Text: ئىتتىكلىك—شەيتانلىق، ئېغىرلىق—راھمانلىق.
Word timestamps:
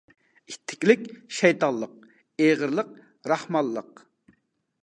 ئىتتىكلىك—شەيتانلىق، 0.51 1.93
ئېغىرلىق—راھمانلىق. 2.45 4.07